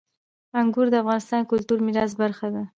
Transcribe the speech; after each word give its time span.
انګور 0.59 0.87
د 0.91 0.95
افغانستان 1.03 1.41
د 1.43 1.49
کلتوري 1.51 1.81
میراث 1.85 2.11
برخه 2.21 2.47
ده. 2.53 2.63